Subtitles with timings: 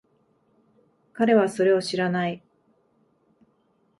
[1.13, 2.41] 彼はそれを知らない。